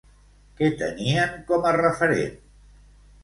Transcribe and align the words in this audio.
Què 0.61 0.69
tenien 0.79 1.35
com 1.51 1.67
a 1.71 1.73
referent? 1.77 2.33